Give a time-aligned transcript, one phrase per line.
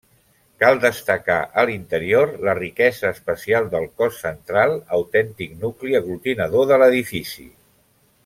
[0.61, 7.47] Cal destacar, a l'interior, la riquesa espacial del cos central, autèntic nucli aglutinador de l'edifici.